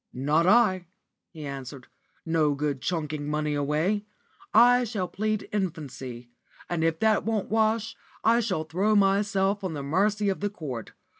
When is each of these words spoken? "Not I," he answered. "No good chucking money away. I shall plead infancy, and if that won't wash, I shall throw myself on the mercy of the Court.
"Not 0.13 0.47
I," 0.47 0.87
he 1.29 1.45
answered. 1.45 1.85
"No 2.25 2.55
good 2.55 2.81
chucking 2.81 3.27
money 3.27 3.53
away. 3.53 4.07
I 4.51 4.83
shall 4.83 5.07
plead 5.07 5.47
infancy, 5.51 6.31
and 6.67 6.83
if 6.83 6.99
that 7.01 7.23
won't 7.23 7.49
wash, 7.51 7.95
I 8.23 8.39
shall 8.39 8.63
throw 8.63 8.95
myself 8.95 9.63
on 9.63 9.75
the 9.75 9.83
mercy 9.83 10.27
of 10.29 10.39
the 10.39 10.49
Court. 10.49 10.93